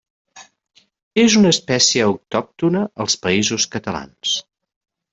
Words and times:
És 1.25 1.35
una 1.41 1.51
espècie 1.57 2.07
autòctona 2.13 2.83
als 3.05 3.21
Països 3.27 3.71
Catalans. 3.77 4.37